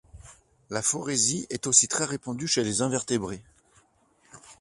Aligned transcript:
La 0.71 0.81
phorésie 0.81 1.45
est 1.51 1.67
aussi 1.67 1.87
très 1.87 2.05
répandue 2.05 2.47
chez 2.47 2.63
les 2.63 2.81
invertébrés. 2.81 3.43